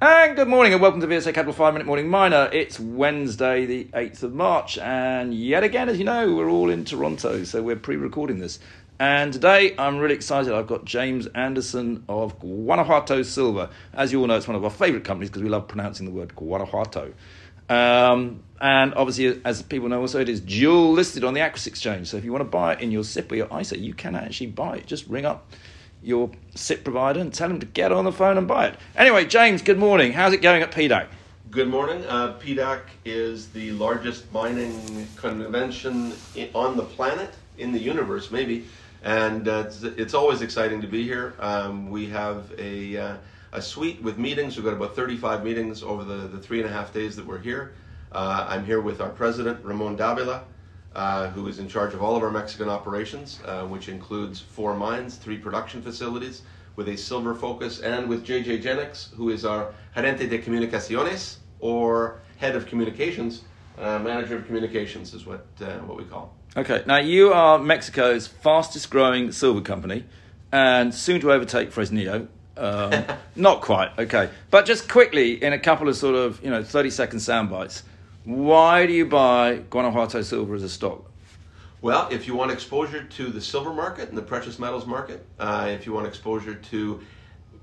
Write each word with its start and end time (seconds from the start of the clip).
And 0.00 0.36
good 0.36 0.46
morning 0.46 0.72
and 0.72 0.80
welcome 0.80 1.00
to 1.00 1.08
VSA 1.08 1.34
Capital 1.34 1.52
5 1.52 1.74
Minute 1.74 1.84
Morning 1.84 2.08
Miner. 2.08 2.48
It's 2.52 2.78
Wednesday, 2.78 3.66
the 3.66 3.86
8th 3.86 4.22
of 4.22 4.32
March, 4.32 4.78
and 4.78 5.34
yet 5.34 5.64
again, 5.64 5.88
as 5.88 5.98
you 5.98 6.04
know, 6.04 6.36
we're 6.36 6.48
all 6.48 6.70
in 6.70 6.84
Toronto, 6.84 7.42
so 7.42 7.64
we're 7.64 7.74
pre 7.74 7.96
recording 7.96 8.38
this. 8.38 8.60
And 9.00 9.32
today 9.32 9.74
I'm 9.76 9.98
really 9.98 10.14
excited. 10.14 10.52
I've 10.52 10.68
got 10.68 10.84
James 10.84 11.26
Anderson 11.34 12.04
of 12.08 12.38
Guanajuato 12.38 13.24
Silver. 13.24 13.70
As 13.92 14.12
you 14.12 14.20
all 14.20 14.28
know, 14.28 14.36
it's 14.36 14.46
one 14.46 14.54
of 14.54 14.62
our 14.62 14.70
favourite 14.70 15.04
companies 15.04 15.30
because 15.30 15.42
we 15.42 15.48
love 15.48 15.66
pronouncing 15.66 16.06
the 16.06 16.12
word 16.12 16.32
Guanajuato. 16.36 17.12
Um, 17.68 18.44
and 18.60 18.94
obviously, 18.94 19.40
as 19.44 19.62
people 19.62 19.88
know, 19.88 20.00
also 20.00 20.20
it 20.20 20.28
is 20.28 20.40
dual 20.40 20.92
listed 20.92 21.24
on 21.24 21.34
the 21.34 21.40
Aquis 21.40 21.66
Exchange. 21.66 22.06
So 22.06 22.18
if 22.18 22.24
you 22.24 22.30
want 22.30 22.42
to 22.42 22.48
buy 22.48 22.74
it 22.74 22.80
in 22.80 22.92
your 22.92 23.02
SIPP 23.02 23.32
or 23.32 23.34
your 23.34 23.60
ISA, 23.60 23.80
you 23.80 23.94
can 23.94 24.14
actually 24.14 24.46
buy 24.46 24.76
it. 24.76 24.86
Just 24.86 25.08
ring 25.08 25.26
up 25.26 25.50
your 26.02 26.30
SIPP 26.54 26.84
provider 26.84 27.20
and 27.20 27.32
tell 27.32 27.48
them 27.48 27.60
to 27.60 27.66
get 27.66 27.92
on 27.92 28.04
the 28.04 28.12
phone 28.12 28.38
and 28.38 28.46
buy 28.46 28.66
it. 28.66 28.76
Anyway, 28.96 29.24
James, 29.24 29.62
good 29.62 29.78
morning. 29.78 30.12
How's 30.12 30.32
it 30.32 30.42
going 30.42 30.62
at 30.62 30.70
PDAC? 30.70 31.06
Good 31.50 31.68
morning. 31.68 32.04
Uh, 32.06 32.34
PDAC 32.38 32.80
is 33.04 33.48
the 33.48 33.72
largest 33.72 34.30
mining 34.32 35.08
convention 35.16 36.12
on 36.54 36.76
the 36.76 36.84
planet, 36.84 37.30
in 37.56 37.72
the 37.72 37.78
universe, 37.78 38.30
maybe. 38.30 38.66
And 39.02 39.48
uh, 39.48 39.64
it's, 39.66 39.82
it's, 39.82 40.14
always 40.14 40.42
exciting 40.42 40.80
to 40.80 40.86
be 40.86 41.04
here. 41.04 41.34
Um, 41.38 41.88
we 41.88 42.06
have 42.08 42.52
a, 42.58 42.96
uh, 42.96 43.16
a 43.52 43.62
suite 43.62 44.02
with 44.02 44.18
meetings. 44.18 44.56
We've 44.56 44.64
got 44.64 44.74
about 44.74 44.94
35 44.94 45.44
meetings 45.44 45.82
over 45.82 46.04
the, 46.04 46.28
the 46.28 46.38
three 46.38 46.60
and 46.60 46.68
a 46.68 46.72
half 46.72 46.92
days 46.92 47.16
that 47.16 47.24
we're 47.24 47.38
here. 47.38 47.72
Uh, 48.10 48.46
I'm 48.48 48.64
here 48.64 48.80
with 48.80 49.00
our 49.00 49.10
president, 49.10 49.64
Ramon 49.64 49.96
Davila 49.96 50.42
uh, 50.98 51.30
who 51.30 51.46
is 51.46 51.60
in 51.60 51.68
charge 51.68 51.94
of 51.94 52.02
all 52.02 52.16
of 52.16 52.24
our 52.24 52.30
Mexican 52.30 52.68
operations, 52.68 53.38
uh, 53.44 53.62
which 53.62 53.88
includes 53.88 54.40
four 54.40 54.74
mines, 54.74 55.14
three 55.14 55.38
production 55.38 55.80
facilities 55.80 56.42
with 56.74 56.88
a 56.88 56.96
silver 56.96 57.36
focus, 57.36 57.80
and 57.80 58.08
with 58.08 58.26
JJ 58.26 58.62
Jennings, 58.62 59.10
who 59.16 59.30
is 59.30 59.44
our 59.44 59.72
gerente 59.94 60.28
de 60.28 60.38
comunicaciones, 60.40 61.36
or 61.60 62.20
head 62.38 62.56
of 62.56 62.66
communications, 62.66 63.42
uh, 63.78 64.00
manager 64.00 64.36
of 64.36 64.46
communications 64.46 65.14
is 65.14 65.24
what, 65.24 65.46
uh, 65.60 65.78
what 65.86 65.96
we 65.96 66.02
call. 66.02 66.34
Okay, 66.56 66.82
now 66.84 66.98
you 66.98 67.32
are 67.32 67.60
Mexico's 67.60 68.26
fastest 68.26 68.90
growing 68.90 69.30
silver 69.30 69.60
company 69.60 70.04
and 70.50 70.92
soon 70.92 71.20
to 71.20 71.30
overtake 71.30 71.70
Fresnillo. 71.70 72.26
Um, 72.56 73.04
not 73.36 73.60
quite, 73.60 73.96
okay. 74.00 74.30
But 74.50 74.66
just 74.66 74.88
quickly, 74.88 75.40
in 75.40 75.52
a 75.52 75.60
couple 75.60 75.88
of 75.88 75.96
sort 75.96 76.16
of, 76.16 76.42
you 76.42 76.50
know, 76.50 76.64
30 76.64 76.90
second 76.90 77.20
sound 77.20 77.50
bites, 77.50 77.84
why 78.28 78.84
do 78.84 78.92
you 78.92 79.06
buy 79.06 79.62
Guanajuato 79.70 80.20
Silver 80.20 80.54
as 80.54 80.62
a 80.62 80.68
stock? 80.68 81.10
Well, 81.80 82.08
if 82.10 82.26
you 82.26 82.34
want 82.34 82.50
exposure 82.50 83.02
to 83.02 83.28
the 83.28 83.40
silver 83.40 83.72
market 83.72 84.10
and 84.10 84.18
the 84.18 84.22
precious 84.22 84.58
metals 84.58 84.84
market, 84.84 85.24
uh, 85.38 85.68
if 85.70 85.86
you 85.86 85.94
want 85.94 86.06
exposure 86.06 86.54
to 86.54 87.00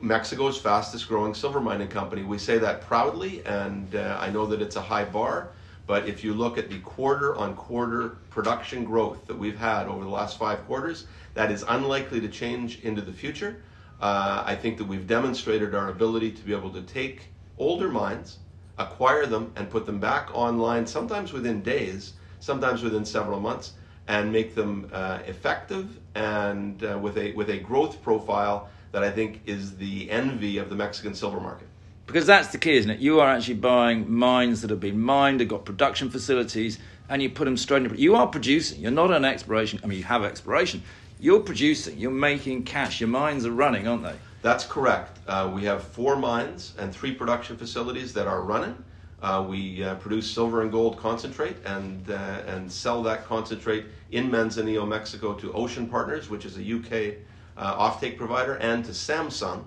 Mexico's 0.00 0.56
fastest 0.56 1.06
growing 1.06 1.34
silver 1.34 1.60
mining 1.60 1.88
company, 1.88 2.22
we 2.22 2.38
say 2.38 2.56
that 2.56 2.80
proudly, 2.80 3.44
and 3.44 3.94
uh, 3.94 4.16
I 4.18 4.30
know 4.30 4.46
that 4.46 4.62
it's 4.62 4.76
a 4.76 4.80
high 4.80 5.04
bar. 5.04 5.50
But 5.86 6.08
if 6.08 6.24
you 6.24 6.32
look 6.32 6.56
at 6.56 6.70
the 6.70 6.78
quarter 6.80 7.36
on 7.36 7.54
quarter 7.56 8.16
production 8.30 8.84
growth 8.84 9.26
that 9.26 9.38
we've 9.38 9.58
had 9.58 9.86
over 9.86 10.02
the 10.02 10.08
last 10.08 10.38
five 10.38 10.64
quarters, 10.64 11.06
that 11.34 11.50
is 11.50 11.62
unlikely 11.68 12.22
to 12.22 12.28
change 12.28 12.80
into 12.80 13.02
the 13.02 13.12
future. 13.12 13.62
Uh, 14.00 14.42
I 14.46 14.56
think 14.56 14.78
that 14.78 14.84
we've 14.84 15.06
demonstrated 15.06 15.74
our 15.74 15.90
ability 15.90 16.32
to 16.32 16.42
be 16.42 16.54
able 16.54 16.70
to 16.70 16.80
take 16.80 17.32
older 17.58 17.90
mines 17.90 18.38
acquire 18.78 19.26
them 19.26 19.52
and 19.56 19.70
put 19.70 19.86
them 19.86 19.98
back 19.98 20.34
online, 20.34 20.86
sometimes 20.86 21.32
within 21.32 21.62
days, 21.62 22.14
sometimes 22.40 22.82
within 22.82 23.04
several 23.04 23.40
months, 23.40 23.72
and 24.08 24.32
make 24.32 24.54
them 24.54 24.90
uh, 24.92 25.20
effective 25.26 25.98
and 26.14 26.84
uh, 26.84 26.98
with 26.98 27.16
a 27.16 27.32
with 27.32 27.50
a 27.50 27.58
growth 27.58 28.02
profile 28.02 28.68
that 28.92 29.02
I 29.02 29.10
think 29.10 29.40
is 29.46 29.76
the 29.76 30.10
envy 30.10 30.58
of 30.58 30.70
the 30.70 30.76
Mexican 30.76 31.14
silver 31.14 31.40
market. 31.40 31.68
Because 32.06 32.26
that's 32.26 32.48
the 32.48 32.58
key, 32.58 32.76
isn't 32.76 32.90
it? 32.90 33.00
You 33.00 33.20
are 33.20 33.28
actually 33.28 33.54
buying 33.54 34.12
mines 34.12 34.60
that 34.60 34.70
have 34.70 34.80
been 34.80 35.00
mined, 35.00 35.40
have 35.40 35.48
got 35.48 35.64
production 35.64 36.10
facilities, 36.10 36.78
and 37.08 37.22
you 37.22 37.30
put 37.30 37.46
them 37.46 37.56
straight 37.56 37.82
into. 37.82 37.96
You 37.96 38.14
are 38.16 38.26
producing. 38.26 38.80
You're 38.80 38.90
not 38.90 39.10
an 39.10 39.24
exploration. 39.24 39.80
I 39.82 39.86
mean, 39.86 39.98
you 39.98 40.04
have 40.04 40.22
exploration. 40.22 40.82
You're 41.18 41.40
producing. 41.40 41.98
You're 41.98 42.10
making 42.10 42.64
cash. 42.64 43.00
Your 43.00 43.08
mines 43.08 43.46
are 43.46 43.52
running, 43.52 43.88
aren't 43.88 44.02
they? 44.02 44.16
That's 44.44 44.66
correct. 44.66 45.20
Uh, 45.26 45.50
we 45.54 45.64
have 45.64 45.82
four 45.82 46.16
mines 46.16 46.74
and 46.78 46.94
three 46.94 47.14
production 47.14 47.56
facilities 47.56 48.12
that 48.12 48.26
are 48.26 48.42
running. 48.42 48.76
Uh, 49.22 49.42
we 49.48 49.82
uh, 49.82 49.94
produce 49.94 50.30
silver 50.30 50.60
and 50.60 50.70
gold 50.70 50.98
concentrate 50.98 51.56
and 51.64 52.10
uh, 52.10 52.42
and 52.46 52.70
sell 52.70 53.02
that 53.04 53.24
concentrate 53.24 53.86
in 54.10 54.30
Manzanillo, 54.30 54.86
Mexico, 54.86 55.32
to 55.32 55.50
Ocean 55.54 55.86
Partners, 55.86 56.28
which 56.28 56.44
is 56.44 56.58
a 56.58 56.60
UK 56.60 57.14
uh, 57.56 57.90
offtake 57.90 58.18
provider, 58.18 58.56
and 58.56 58.84
to 58.84 58.90
Samsung. 58.90 59.64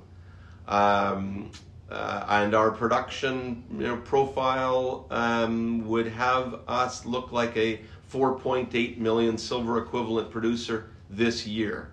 Um, 0.68 1.50
uh, 1.90 2.26
and 2.30 2.54
our 2.54 2.70
production 2.70 3.64
you 3.72 3.88
know, 3.88 3.98
profile 3.98 5.08
um, 5.10 5.88
would 5.88 6.06
have 6.06 6.60
us 6.68 7.04
look 7.04 7.32
like 7.32 7.58
a 7.58 7.80
4.8 8.14 9.00
million 9.00 9.40
silver 9.40 9.80
equivalent 9.80 10.30
producer 10.30 10.92
this 11.10 11.48
year. 11.48 11.90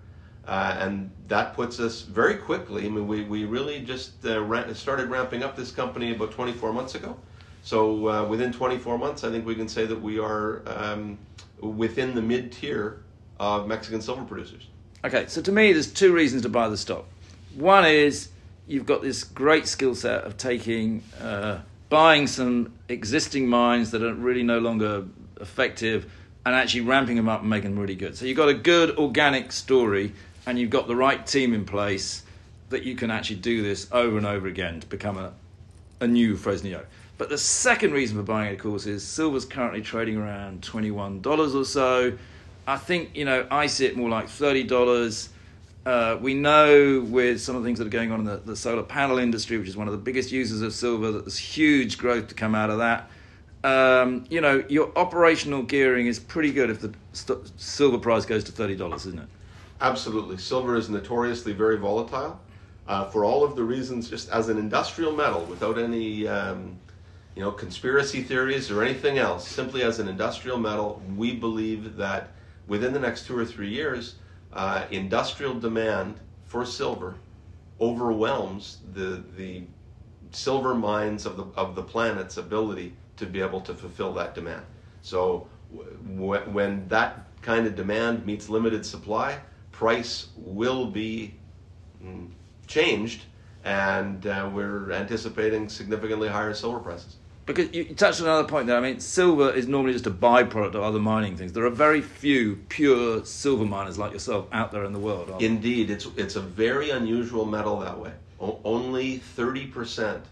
Uh, 0.46 0.76
and 0.78 1.10
that 1.28 1.54
puts 1.54 1.80
us 1.80 2.02
very 2.02 2.36
quickly. 2.36 2.84
I 2.84 2.88
mean, 2.90 3.06
we, 3.06 3.22
we 3.22 3.44
really 3.44 3.80
just 3.80 4.24
uh, 4.26 4.74
started 4.74 5.08
ramping 5.08 5.42
up 5.42 5.56
this 5.56 5.70
company 5.70 6.14
about 6.14 6.32
24 6.32 6.72
months 6.72 6.94
ago. 6.94 7.16
So 7.62 8.08
uh, 8.08 8.28
within 8.28 8.52
24 8.52 8.98
months, 8.98 9.24
I 9.24 9.30
think 9.30 9.46
we 9.46 9.54
can 9.54 9.68
say 9.68 9.86
that 9.86 10.00
we 10.00 10.18
are 10.18 10.62
um, 10.66 11.18
within 11.60 12.14
the 12.14 12.20
mid 12.20 12.52
tier 12.52 13.02
of 13.40 13.66
Mexican 13.66 14.02
silver 14.02 14.22
producers. 14.24 14.68
Okay, 15.02 15.26
so 15.28 15.40
to 15.40 15.50
me, 15.50 15.72
there's 15.72 15.90
two 15.90 16.12
reasons 16.12 16.42
to 16.42 16.48
buy 16.50 16.68
the 16.68 16.76
stock. 16.76 17.06
One 17.54 17.86
is 17.86 18.28
you've 18.66 18.86
got 18.86 19.02
this 19.02 19.24
great 19.24 19.66
skill 19.66 19.94
set 19.94 20.24
of 20.24 20.36
taking, 20.36 21.02
uh, 21.20 21.60
buying 21.88 22.26
some 22.26 22.72
existing 22.88 23.48
mines 23.48 23.92
that 23.92 24.02
are 24.02 24.14
really 24.14 24.42
no 24.42 24.58
longer 24.58 25.04
effective 25.40 26.10
and 26.46 26.54
actually 26.54 26.82
ramping 26.82 27.16
them 27.16 27.28
up 27.28 27.40
and 27.40 27.50
making 27.50 27.70
them 27.70 27.80
really 27.80 27.94
good. 27.94 28.16
So 28.16 28.26
you've 28.26 28.36
got 28.36 28.48
a 28.48 28.54
good 28.54 28.96
organic 28.98 29.52
story 29.52 30.12
and 30.46 30.58
you've 30.58 30.70
got 30.70 30.86
the 30.88 30.96
right 30.96 31.26
team 31.26 31.54
in 31.54 31.64
place 31.64 32.22
that 32.70 32.82
you 32.82 32.94
can 32.94 33.10
actually 33.10 33.36
do 33.36 33.62
this 33.62 33.88
over 33.92 34.16
and 34.16 34.26
over 34.26 34.46
again 34.46 34.80
to 34.80 34.86
become 34.86 35.16
a, 35.16 35.32
a 36.00 36.06
new 36.06 36.36
Fresnillo. 36.36 36.84
But 37.16 37.28
the 37.28 37.38
second 37.38 37.92
reason 37.92 38.16
for 38.16 38.22
buying 38.22 38.50
it, 38.50 38.54
of 38.54 38.60
course, 38.60 38.86
is 38.86 39.06
silver's 39.06 39.44
currently 39.44 39.82
trading 39.82 40.16
around 40.16 40.62
$21 40.62 41.54
or 41.54 41.64
so. 41.64 42.18
I 42.66 42.76
think, 42.76 43.14
you 43.14 43.24
know, 43.24 43.46
I 43.50 43.66
see 43.66 43.86
it 43.86 43.96
more 43.96 44.08
like 44.08 44.26
$30. 44.26 45.28
Uh, 45.86 46.16
we 46.20 46.34
know 46.34 47.00
with 47.06 47.40
some 47.40 47.54
of 47.56 47.62
the 47.62 47.68
things 47.68 47.78
that 47.78 47.86
are 47.86 47.90
going 47.90 48.10
on 48.10 48.20
in 48.20 48.26
the, 48.26 48.38
the 48.38 48.56
solar 48.56 48.82
panel 48.82 49.18
industry, 49.18 49.58
which 49.58 49.68
is 49.68 49.76
one 49.76 49.86
of 49.86 49.92
the 49.92 49.98
biggest 49.98 50.32
users 50.32 50.62
of 50.62 50.72
silver, 50.72 51.12
that 51.12 51.24
there's 51.24 51.38
huge 51.38 51.98
growth 51.98 52.28
to 52.28 52.34
come 52.34 52.54
out 52.54 52.70
of 52.70 52.78
that. 52.78 53.10
Um, 53.62 54.24
you 54.28 54.40
know, 54.40 54.64
your 54.68 54.90
operational 54.96 55.62
gearing 55.62 56.06
is 56.06 56.18
pretty 56.18 56.52
good 56.52 56.70
if 56.70 56.80
the 56.80 56.92
st- 57.12 57.50
silver 57.60 57.98
price 57.98 58.26
goes 58.26 58.44
to 58.44 58.52
$30, 58.52 58.94
isn't 58.96 59.18
it? 59.18 59.28
Absolutely. 59.80 60.38
Silver 60.38 60.76
is 60.76 60.88
notoriously 60.88 61.52
very 61.52 61.76
volatile 61.76 62.40
uh, 62.86 63.04
for 63.06 63.24
all 63.24 63.44
of 63.44 63.56
the 63.56 63.64
reasons, 63.64 64.08
just 64.08 64.28
as 64.30 64.48
an 64.48 64.58
industrial 64.58 65.12
metal, 65.12 65.44
without 65.46 65.78
any 65.78 66.26
um, 66.28 66.78
you 67.34 67.42
know 67.42 67.50
conspiracy 67.50 68.22
theories 68.22 68.70
or 68.70 68.82
anything 68.82 69.18
else. 69.18 69.46
Simply 69.48 69.82
as 69.82 69.98
an 69.98 70.08
industrial 70.08 70.58
metal, 70.58 71.02
we 71.16 71.34
believe 71.34 71.96
that 71.96 72.34
within 72.66 72.92
the 72.92 73.00
next 73.00 73.26
two 73.26 73.36
or 73.36 73.44
three 73.44 73.68
years, 73.70 74.16
uh, 74.52 74.86
industrial 74.90 75.54
demand 75.58 76.20
for 76.44 76.64
silver 76.64 77.16
overwhelms 77.80 78.78
the 78.92 79.22
the 79.36 79.64
silver 80.30 80.74
mines 80.74 81.26
of 81.26 81.36
the 81.36 81.44
of 81.56 81.74
the 81.74 81.82
planet's 81.82 82.36
ability 82.36 82.94
to 83.16 83.26
be 83.26 83.40
able 83.40 83.60
to 83.60 83.74
fulfill 83.74 84.12
that 84.14 84.34
demand. 84.34 84.64
So 85.02 85.48
w- 85.70 86.40
when 86.50 86.88
that 86.88 87.26
kind 87.42 87.66
of 87.66 87.74
demand 87.76 88.24
meets 88.26 88.48
limited 88.48 88.86
supply, 88.86 89.40
price 89.74 90.28
will 90.36 90.86
be 90.86 91.34
mm, 92.02 92.28
changed, 92.66 93.24
and 93.64 94.26
uh, 94.26 94.48
we're 94.52 94.92
anticipating 94.92 95.68
significantly 95.68 96.28
higher 96.28 96.54
silver 96.54 96.78
prices. 96.78 97.16
Because 97.46 97.74
you 97.74 97.84
touched 97.94 98.20
on 98.22 98.26
another 98.26 98.48
point 98.48 98.66
there. 98.68 98.78
I 98.78 98.80
mean, 98.80 99.00
silver 99.00 99.50
is 99.50 99.68
normally 99.68 99.92
just 99.92 100.06
a 100.06 100.10
byproduct 100.10 100.74
of 100.74 100.82
other 100.82 100.98
mining 100.98 101.36
things. 101.36 101.52
There 101.52 101.66
are 101.66 101.70
very 101.70 102.00
few 102.00 102.56
pure 102.70 103.24
silver 103.26 103.66
miners 103.66 103.98
like 103.98 104.12
yourself 104.12 104.46
out 104.50 104.72
there 104.72 104.84
in 104.84 104.92
the 104.92 104.98
world. 104.98 105.42
Indeed, 105.42 105.90
it's 105.90 106.06
it's 106.16 106.36
a 106.36 106.40
very 106.40 106.90
unusual 106.90 107.44
metal 107.44 107.80
that 107.80 107.98
way. 107.98 108.12
O- 108.40 108.60
only 108.64 109.18
thirty 109.18 109.66
percent 109.66 110.24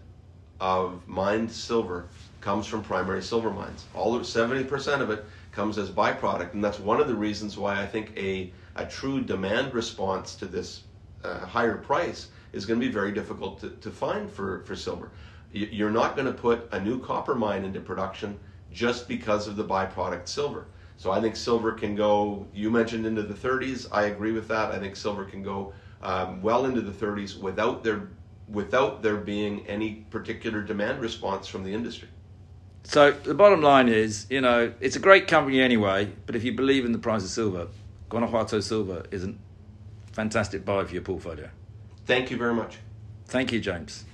of 0.58 1.06
mined 1.06 1.50
silver 1.52 2.06
comes 2.40 2.66
from 2.66 2.82
primary 2.82 3.22
silver 3.22 3.50
mines. 3.50 3.84
All 3.94 4.14
of 4.14 4.24
seventy 4.26 4.64
percent 4.64 5.02
of 5.02 5.10
it 5.10 5.24
comes 5.52 5.78
as 5.78 5.90
byproduct, 5.90 6.54
and 6.54 6.64
that's 6.64 6.80
one 6.80 7.00
of 7.00 7.06
the 7.06 7.14
reasons 7.14 7.56
why 7.56 7.80
I 7.80 7.86
think 7.86 8.12
a 8.16 8.52
a 8.74 8.86
true 8.86 9.20
demand 9.20 9.74
response 9.74 10.34
to 10.36 10.46
this 10.46 10.82
uh, 11.24 11.40
higher 11.40 11.76
price 11.76 12.28
is 12.52 12.66
going 12.66 12.80
to 12.80 12.86
be 12.86 12.92
very 12.92 13.12
difficult 13.12 13.60
to, 13.60 13.70
to 13.70 13.90
find 13.90 14.30
for, 14.30 14.62
for 14.62 14.74
silver. 14.74 15.10
You're 15.52 15.90
not 15.90 16.16
going 16.16 16.26
to 16.26 16.32
put 16.32 16.68
a 16.72 16.80
new 16.80 16.98
copper 16.98 17.34
mine 17.34 17.64
into 17.64 17.80
production 17.80 18.38
just 18.72 19.06
because 19.06 19.46
of 19.46 19.56
the 19.56 19.64
byproduct 19.64 20.26
silver. 20.26 20.66
So 20.96 21.10
I 21.10 21.20
think 21.20 21.36
silver 21.36 21.72
can 21.72 21.94
go, 21.94 22.46
you 22.54 22.70
mentioned 22.70 23.04
into 23.04 23.22
the 23.22 23.34
30s. 23.34 23.88
I 23.92 24.04
agree 24.04 24.32
with 24.32 24.48
that. 24.48 24.70
I 24.70 24.78
think 24.78 24.96
silver 24.96 25.24
can 25.24 25.42
go 25.42 25.74
um, 26.02 26.40
well 26.40 26.64
into 26.64 26.80
the 26.80 26.92
30s 26.92 27.38
without 27.38 27.84
there 27.84 28.08
without 28.48 29.02
there 29.02 29.16
being 29.16 29.66
any 29.66 30.04
particular 30.10 30.62
demand 30.62 31.00
response 31.00 31.46
from 31.46 31.62
the 31.64 31.72
industry. 31.72 32.08
So 32.84 33.12
the 33.12 33.34
bottom 33.34 33.62
line 33.62 33.88
is, 33.88 34.26
you 34.28 34.40
know, 34.40 34.72
it's 34.80 34.96
a 34.96 34.98
great 34.98 35.28
company 35.28 35.60
anyway, 35.60 36.12
but 36.26 36.36
if 36.36 36.44
you 36.44 36.52
believe 36.52 36.84
in 36.84 36.92
the 36.92 36.98
price 36.98 37.22
of 37.22 37.30
silver, 37.30 37.68
Guanajuato 38.08 38.60
Silver 38.60 39.04
is 39.10 39.24
a 39.24 39.34
fantastic 40.12 40.64
buy 40.64 40.84
for 40.84 40.92
your 40.92 41.02
portfolio. 41.02 41.48
Thank 42.04 42.30
you 42.30 42.36
very 42.36 42.54
much. 42.54 42.78
Thank 43.26 43.52
you, 43.52 43.60
James. 43.60 44.04